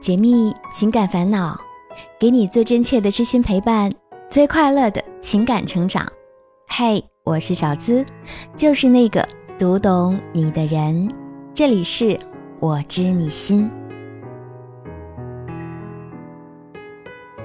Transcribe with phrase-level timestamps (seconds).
[0.00, 1.54] 解密情感烦恼，
[2.18, 3.92] 给你最真切的知心陪伴，
[4.30, 6.10] 最快乐的情感成长。
[6.66, 8.02] 嘿，我是小资，
[8.56, 9.28] 就是那个
[9.58, 11.12] 读懂你的人。
[11.52, 12.18] 这里是
[12.60, 13.70] 我知你心。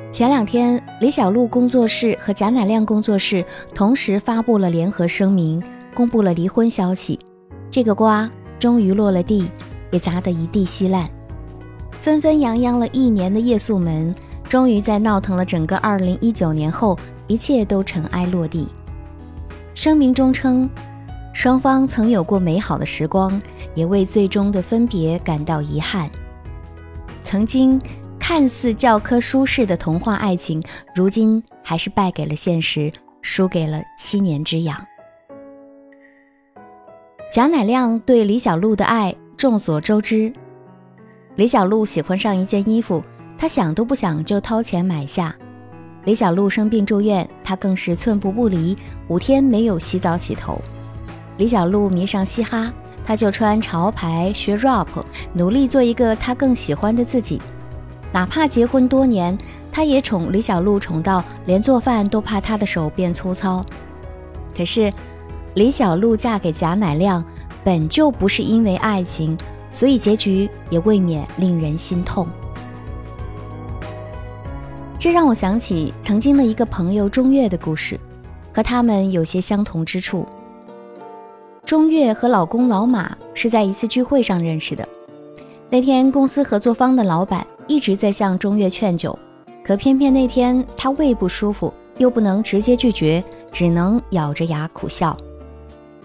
[0.09, 3.43] 前两天，李小璐工作室和贾乃亮工作室
[3.73, 5.61] 同时发布了联合声明，
[5.93, 7.19] 公布了离婚消息。
[7.69, 9.51] 这个瓜终于落了地，
[9.91, 11.09] 也砸得一地稀烂。
[12.05, 14.13] 纷纷扬扬了一年的夜宿门，
[14.47, 18.67] 终于在闹腾了整个二零一九年后，一切都尘埃落地。
[19.73, 20.69] 声明中称，
[21.33, 23.41] 双方曾有过美好的时光，
[23.73, 26.07] 也为最终的分别感到遗憾。
[27.23, 27.81] 曾经
[28.19, 30.63] 看似教科书式的童话爱情，
[30.93, 32.93] 如今还是败给了现实，
[33.23, 34.79] 输给了七年之痒。
[37.31, 40.31] 贾乃亮对李小璐的爱，众所周知。
[41.35, 43.03] 李小璐喜欢上一件衣服，
[43.37, 45.35] 她想都不想就掏钱买下。
[46.05, 50.61] 李小璐生病住院，他更是寸步不离，五天没有洗澡洗头。
[51.37, 52.71] 李小璐迷上嘻哈，
[53.05, 54.87] 他就穿潮牌学 rap，
[55.33, 57.41] 努力做一个他更喜欢的自己。
[58.13, 59.37] 哪怕结婚多年，
[59.71, 63.65] 他也宠李小璐宠到连做饭都怕她的手变粗糙。
[64.55, 64.93] 可是，
[65.55, 67.25] 李小璐嫁给贾乃亮，
[67.63, 69.37] 本就不是因为爱情。
[69.75, 72.25] 所以结局也未免令人心痛。
[74.97, 77.99] 这让我想起曾经的一个朋友钟月的故事，
[78.53, 80.25] 和他们有些相同之处。
[81.65, 84.87] 钟月和老公老马是在一次聚会上认识的。
[85.69, 89.19] 那天公司合作方的老板一直在向钟月劝酒，
[89.61, 93.21] 可偏偏那天他胃不舒服，又不能直接拒绝，
[93.51, 95.17] 只能咬着牙苦笑。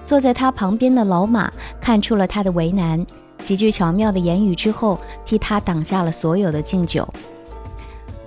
[0.04, 3.06] 坐在他旁边的老马看出了他的为难。
[3.44, 7.08] 几句巧妙的言语之后，替他挡下了所有的敬酒。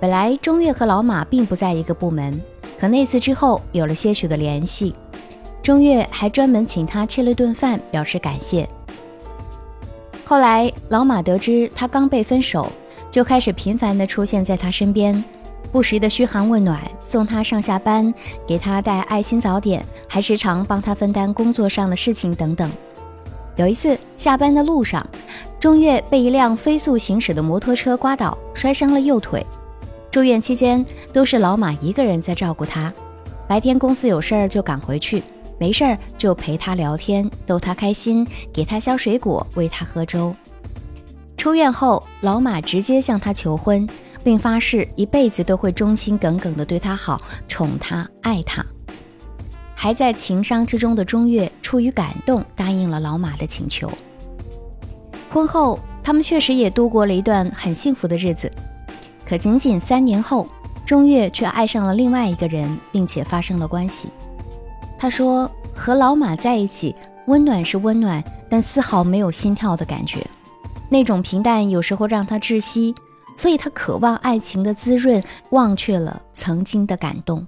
[0.00, 2.40] 本来钟月和老马并不在一个部门，
[2.78, 4.94] 可那次之后有了些许的联系。
[5.62, 8.68] 钟月还专门请他吃了顿饭，表示感谢。
[10.24, 12.70] 后来老马得知他刚被分手，
[13.10, 15.24] 就开始频繁地出现在他身边，
[15.72, 18.12] 不时的嘘寒问暖，送他上下班，
[18.46, 22.70] 给他带爱心早点，还时常帮他分担工作上的事情等等。
[23.56, 25.06] 有一次下班的路上，
[25.60, 29.44] 钟月被一辆飞速行驶的摩托车刮倒，摔伤了右腿。
[30.10, 32.92] 住院期间都是老马一个人在照顾他，
[33.48, 35.22] 白天公司有事儿就赶回去，
[35.58, 40.34] 没事儿就陪他聊天，逗他开心，给他削水果，喂他喝粥。
[41.36, 43.86] 出院后，老马直接向他求婚，
[44.22, 48.64] 并发誓一辈子都会忠心耿耿地对他好，宠他，爱他。
[49.84, 53.86] 还在情伤之中的钟月，出于感动，答应了老马的请求。
[55.30, 58.50] 婚后，他们确实也度过了一段很幸福的日子。
[59.26, 60.48] 可仅仅三年后，
[60.86, 64.08] 钟月却爱上了另外一个人，并且发生了关系。
[64.98, 66.96] 他说：“和老马在一起，
[67.26, 70.26] 温暖是温暖，但丝毫没有心跳的感觉。
[70.88, 72.94] 那种平淡有时候让他窒息，
[73.36, 77.46] 所以他渴望爱情的滋润，忘却了曾经的感动。”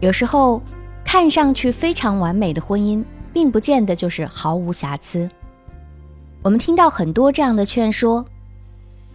[0.00, 0.62] 有时候，
[1.04, 5.28] 看上去非常完美的婚姻，并不见得就是毫无瑕疵。
[6.42, 8.24] 我们听到很多这样的劝说：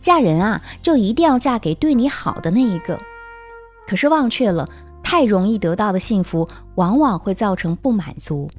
[0.02, 3.00] 嫁人啊，就一定要嫁给对你好的那一个。
[3.88, 4.68] 可是忘却了，
[5.02, 8.50] 太容易得到的幸福，往往会造成不满足。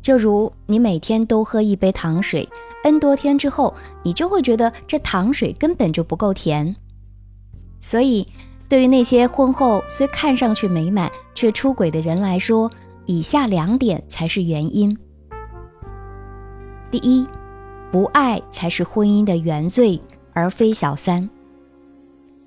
[0.00, 2.48] 就如你每天都喝一杯糖水
[2.82, 3.72] ，n 多天之后，
[4.02, 6.74] 你就会觉得这糖水根本就不够甜。
[7.80, 8.26] 所以。
[8.72, 12.70] 对于那些婚后虽看上去美满却出轨的人来说，
[13.04, 14.96] 以下两点才是原因：
[16.90, 17.28] 第一，
[17.90, 20.00] 不爱才是婚姻的原罪，
[20.32, 21.28] 而非小三。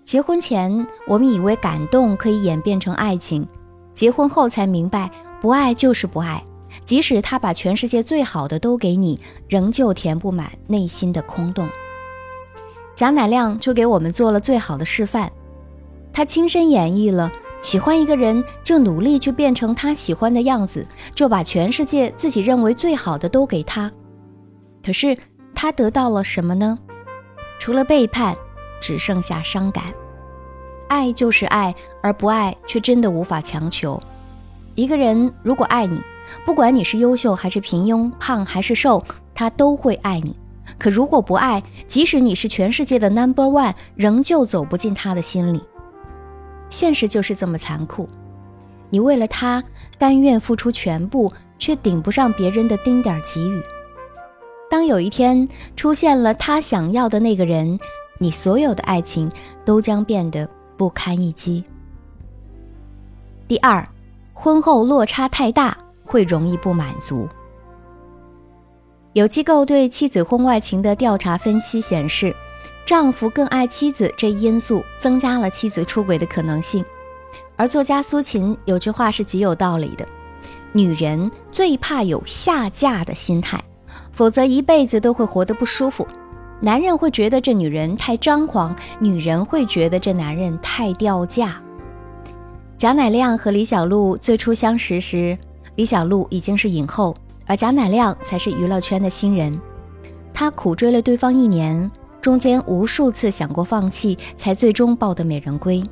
[0.03, 3.47] 结婚前，我们以为感动可以演变成爱情，
[3.93, 6.43] 结婚后才明白，不爱就是不爱。
[6.85, 11.69] 即使他把全世界最好的都给你，仍旧填不满内心的空洞。
[12.95, 15.31] 贾乃亮就给我们做了最好的示范。
[16.15, 17.29] 他亲身演绎了
[17.61, 23.91] 喜欢一个人就努力去变成他喜欢的样子，就把全世界自己认为最好的都给他。
[24.81, 25.17] 可是
[25.53, 26.79] 他得到了什么呢？
[27.59, 28.33] 除了背叛，
[28.79, 29.83] 只剩下伤感。
[30.87, 34.01] 爱就是爱，而不爱却真的无法强求。
[34.75, 35.99] 一个人如果爱你，
[36.45, 39.03] 不管你是优秀还是平庸，胖还是瘦，
[39.33, 40.33] 他都会爱你。
[40.79, 45.61] 可如果不爱，即使你是全世界的 number one，仍旧走不进他的心里。
[46.69, 48.09] 现实就是这么残酷，
[48.89, 49.63] 你为了他
[49.97, 53.61] 甘愿付出全部，却顶不上别人的丁点儿给予。
[54.69, 57.79] 当有一天出现了他想要的那个人，
[58.17, 59.31] 你所有的爱情
[59.63, 61.63] 都将变得不堪一击。
[63.47, 63.87] 第二，
[64.33, 67.29] 婚后落差太大会容易不满足。
[69.13, 72.35] 有机构对妻子婚外情的调查分析显示，
[72.85, 76.85] 丈夫更爱妻子这一因素增加了妻子出轨的可能性。
[77.55, 80.07] 而作家苏秦有句话是极有道理的：
[80.71, 83.59] 女人最怕有下嫁的心态。
[84.11, 86.07] 否则一辈子都会活得不舒服。
[86.61, 91.61] 男人会觉得这女人太张狂，女人会觉得这男人太掉价。
[92.77, 95.37] 贾乃亮和李小璐最初相识时，
[95.75, 97.13] 李小璐已经是影后，
[97.45, 99.59] 而贾乃亮才是娱乐圈的新人。
[100.33, 101.91] 他苦追了对方一年，
[102.25, 105.83] 中间无数次想过放弃，才最终抱得美人归。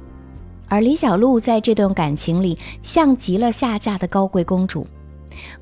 [0.67, 4.87] 而李小璐在这段感情里，像极了下嫁的高贵公主。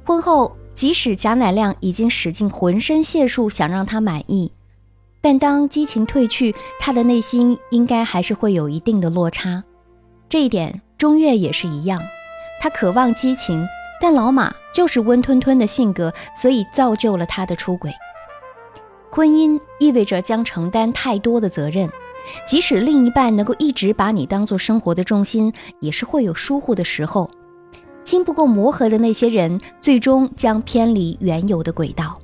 [0.06, 0.56] 婚后。
[0.74, 4.50] 即使贾乃亮已经使尽浑身解数想让她满意，
[5.20, 9.62] 但当激情褪去，她的内心应该还是会有一定的落差。
[10.30, 12.02] 这一点，钟越也是一样。
[12.62, 13.68] 他渴望激情，
[14.00, 17.92] 但老马就是温吞吞的性格，所以造就了他的出轨。
[19.12, 21.90] 婚姻意味着将承担太多的责任，
[22.48, 27.30] 即使另一半能够一直把你当做生活的重心，也是会有疏忽的时候。
[28.06, 32.18] 经不过磨合的那些人，最终将偏离原有的轨道。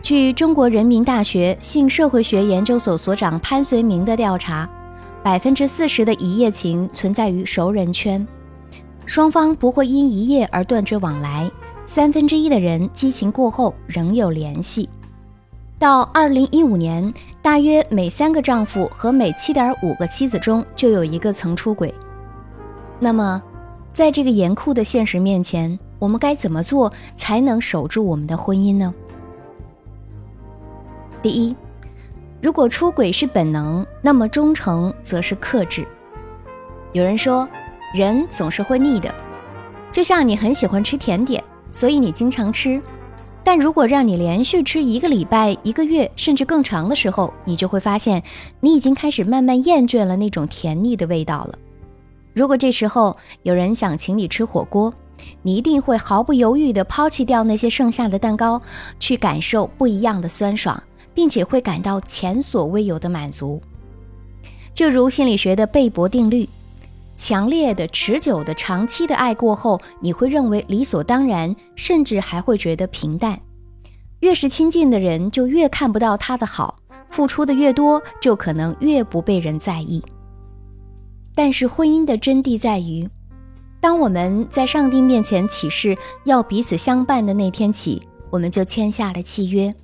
[0.00, 4.70] 据中国人民大学性社会学研究所所长潘绥铭的调查，
[5.24, 8.26] 百分之四十的一夜情存在于熟人圈，
[9.04, 11.50] 双方不会因一夜而断绝往来。
[11.88, 14.86] 三分之一的人激情过后仍有联系。
[15.78, 21.92] 到二零一五年，大约每三个丈夫和每七点五个妻子中就有一个曾出轨。
[23.00, 23.42] 那么？
[23.94, 28.94] 在这个严酷的现实面前，我们该怎么做才能守住我们的婚姻呢？
[31.22, 31.56] 第一，
[32.42, 35.88] 如果出轨是本能，那么忠诚则是克制。
[36.92, 37.48] 有人说，
[37.94, 39.12] 人总是会腻的，
[39.90, 42.80] 就像你很喜欢吃甜点，所以你经常吃。
[43.44, 48.22] 但如果让你连续吃一个礼拜、一个月，甚至更长的时候，你就会发现，
[48.60, 51.58] 你已经开始慢慢厌倦了那种甜腻的味道了。
[52.34, 54.92] 如果这时候有人想请你吃火锅，
[55.42, 58.60] 你一定会毫不犹豫地抛弃掉那些剩下的蛋糕，
[58.98, 60.80] 去感受不一样的酸爽，
[61.14, 63.60] 并且会感到前所未有的满足。
[64.74, 66.48] 就如心理学的贝博定律，
[67.18, 73.38] 强烈的、持久的、长期的爱过后，你会认为理所当然，甚至还会觉得平淡。
[74.20, 76.76] 越是亲近的人，就越看不到他的好；
[77.10, 80.02] 付出的越多，就可能越不被人在意。
[81.34, 83.08] 但是婚姻的真谛在于，
[83.80, 89.74] 当我们在上帝面前起誓要彼此相伴的那天起，我们就签下了契约。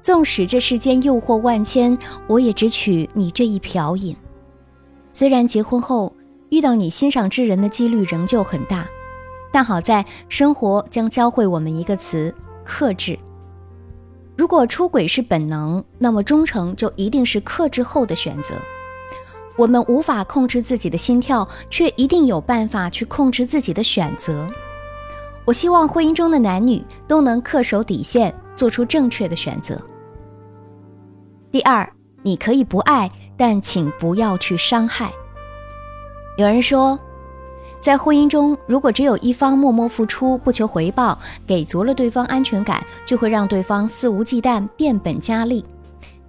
[0.00, 1.96] 纵使这世间诱惑万千，
[2.26, 4.16] 我也只取你这一瓢饮。
[5.12, 6.12] 虽然结婚后
[6.54, 8.86] 遇到你欣赏之人的几率仍旧很大，
[9.50, 12.32] 但好在生活将教会我们一个词：
[12.64, 13.18] 克制。
[14.36, 18.54] 如果出轨是本能，那么忠诚就一定是克制后的选择。
[19.56, 24.46] 我们无法控制自己的心跳，却一定有办法去控制自己的选择。
[25.44, 29.76] 我希望婚姻中的男女都能恪守底线，做出正确的选择。
[31.50, 35.12] 第二，你可以不爱，但请不要去伤害。
[36.36, 36.98] 有人说，
[37.78, 45.64] 在婚姻中，如果只有一方默默付出，不求回报，给足了对方安全感，就会让对方肆无忌惮、变本加厉。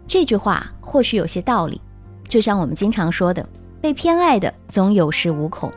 [0.07, 1.81] 这句话或许有些道理。
[2.27, 3.47] 就像我们经常说的，
[3.81, 5.71] 被偏爱的总有恃无恐。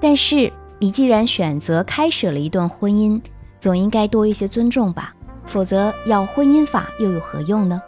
[0.00, 3.20] 但是你既然选择开始了一段婚姻，
[3.60, 5.14] 总应该多一些尊重吧？
[5.46, 7.80] 否则要婚姻法又有何用呢？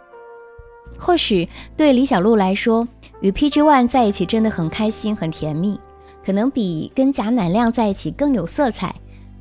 [0.99, 2.87] 或许对李小璐来说，
[3.27, 5.81] 与 PG One 在一起真的很开心、很甜蜜，
[6.25, 8.95] 可能比跟贾乃亮在一起更有色彩。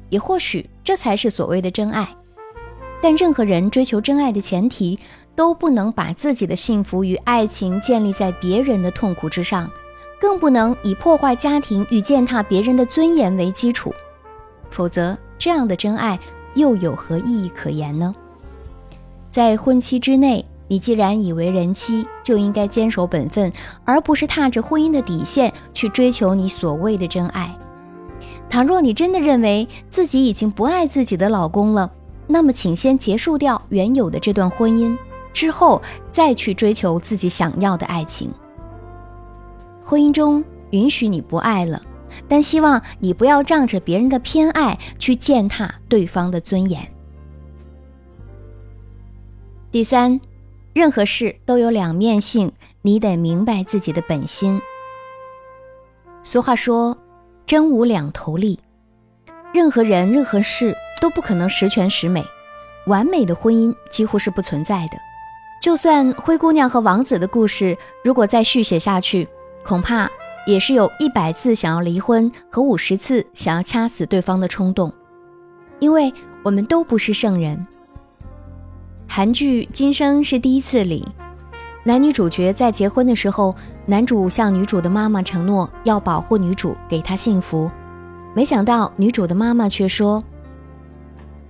[0.09, 2.07] 也或许这才是所谓的真爱。
[2.99, 4.97] 但任何人追求真爱的前提。
[5.35, 9.69] 都不能把自己的幸福与爱情建立在别人的痛苦之上，
[10.17, 13.93] 更不能以破坏家庭与践踏别人的尊严为基础，
[14.69, 16.17] 否则这样的真爱
[16.53, 18.15] 又有何意义可言呢？
[19.29, 23.51] 在婚期之内，你既然已为人妻，就应该坚守本分，
[23.83, 27.55] 而不是踏着婚姻的底线去追求你所谓的真爱。
[28.49, 31.91] 倘若你真的认为自己已经不爱自己的老公了，
[32.27, 34.97] 那么请先结束掉原有的这段婚姻。
[35.33, 35.81] 之后
[36.13, 38.31] 再去追求自己想要的爱情。
[39.83, 41.81] 婚姻中允许你不爱了，
[42.29, 46.87] 但希望你不要仗着别人的偏爱去践踏对方的尊严。
[49.71, 50.21] 第三，
[50.75, 52.51] 任何事都有两面性，
[52.81, 54.61] 你得明白自己的本心。
[56.21, 56.97] 俗话说，
[57.45, 58.59] 真无两头利。
[59.53, 62.21] 任何人、任何事都不可能十全十美，
[62.87, 64.97] 完美的婚姻几乎是不存在的。
[65.61, 69.25] 就算灰姑娘和王子的故事，如果再续写下去，
[69.63, 70.11] 恐怕
[70.45, 74.91] 也是有一百次想要离婚和五十次想要掐死对方的冲动，
[75.79, 76.13] 因为
[76.43, 77.65] 我们都不是圣人。
[79.07, 81.05] 韩剧《今生是第一次》里，
[81.83, 87.71] 男女主角在结婚的时候，男主向女主的妈妈承诺要保护女主，给她幸福。
[88.33, 90.21] 没想到女主的妈妈却说，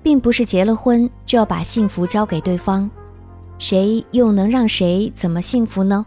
[0.04, 2.88] 并不是结了婚就要把幸福交给对方，
[3.58, 6.06] 谁又能让谁怎么幸福呢？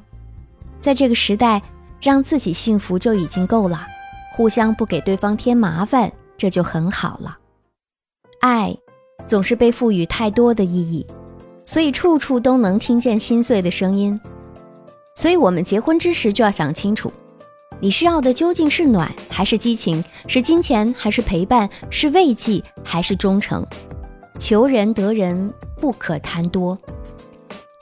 [0.80, 1.60] 在这个时代，
[2.00, 3.80] 让自己幸福就已经够了，
[4.36, 7.36] 互相不给对方添麻烦，这就很好了。
[8.40, 8.76] 爱
[9.26, 11.04] 总是被赋予太多的意义，
[11.68, 14.18] 所以处处都能听见心碎的声音。
[15.14, 17.12] 所以我们结婚之时就要想清楚。
[17.78, 20.02] 你需要的究竟是暖还是激情？
[20.26, 21.68] 是金钱还是陪伴？
[21.90, 23.62] 是慰藉还是忠诚？
[24.38, 26.76] 求人得人不可贪多。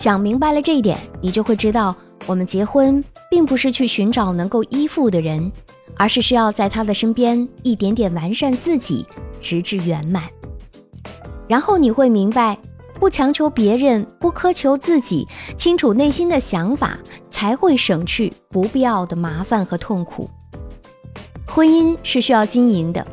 [0.00, 1.94] 想明白了这一点，你就会知道，
[2.26, 5.52] 我们结婚并不是去寻找能够依附的人，
[5.94, 9.06] 而是需要在他的身边一点点完善自己，
[9.38, 10.24] 直至圆满。
[11.46, 12.58] 然后你会明白。
[12.98, 15.26] 不强求别人，不苛求自己，
[15.56, 16.98] 清楚内心的想法，
[17.28, 20.28] 才会省去不必要的麻烦和痛苦。
[21.46, 23.06] 婚姻是需要经营的，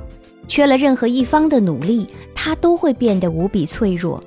[0.47, 4.23] 缺了任何一方的努力，它都会变得无比脆弱，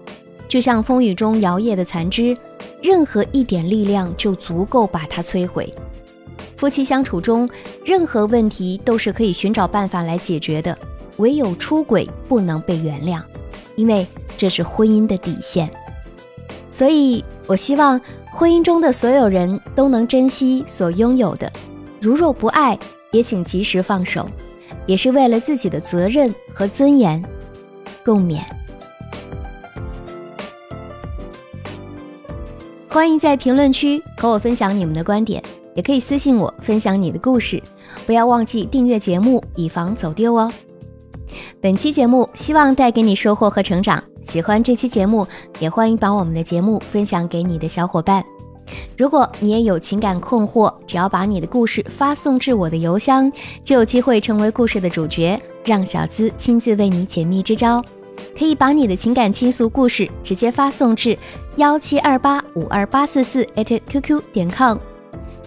[0.47, 2.37] 就像风雨中摇曳的残枝，
[2.83, 5.73] 任何一点力量就足够把它摧毁。
[6.57, 7.49] 夫妻相处中，
[7.85, 10.77] 任何问题都是可以寻找办法来解决的，
[11.17, 13.21] 唯有出轨不能被原谅。
[13.77, 14.07] 因为
[14.37, 15.71] 这是婚姻的底线，
[16.71, 18.01] 所以我希望
[18.33, 21.51] 婚姻中的所有人都能珍惜所拥有的。
[22.01, 22.79] 如若不爱，
[23.13, 24.29] 也请及时放手，
[24.87, 27.23] 也是为了自己的责任和尊严。
[28.05, 28.41] 共勉。
[32.89, 35.43] 欢迎在评论区和我分享你们的观点，
[35.75, 37.63] 也可以私信我分享你的故事。
[38.07, 40.51] 不要忘记订阅节目，以防走丢哦。
[41.67, 44.01] 本期节目希望带给你收获和成长。
[44.23, 45.27] 喜欢这期节目，
[45.59, 48.25] 也欢迎把我们的节目分享给你的小伙伴。
[48.97, 53.33] 如果你也有情感困惑，只要把你的故事发送至我的邮箱，
[53.65, 57.83] 就有机会成为故事的主角，让小资亲自为你解密支招。
[58.39, 61.19] 可以把你的情感倾诉故事直接发送至
[61.57, 64.79] 幺七二八五二八四四 @QQ 点 com。